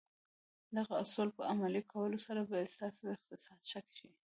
د 0.67 0.69
دغو 0.77 0.93
اصولو 1.03 1.31
په 1.37 1.43
عملي 1.51 1.81
کولو 1.91 2.17
سره 2.27 2.41
به 2.49 2.57
ستاسې 2.75 3.03
اقتصاد 3.15 3.59
ښه 3.69 3.81
شي. 3.97 4.09